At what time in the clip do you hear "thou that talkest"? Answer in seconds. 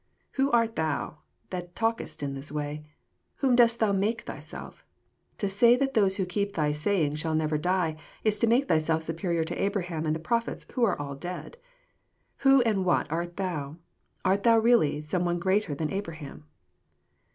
0.77-2.23